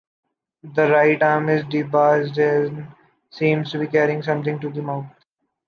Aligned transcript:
The 0.63 0.89
right 0.89 1.21
arm 1.21 1.47
is 1.49 1.63
debased 1.65 2.35
and 2.39 2.87
seems 3.29 3.71
to 3.71 3.77
be 3.77 3.85
carrying 3.85 4.23
something 4.23 4.59
to 4.59 4.69
the 4.71 4.81
mouth. 4.81 5.05